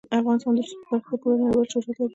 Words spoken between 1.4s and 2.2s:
نړیوال شهرت لري.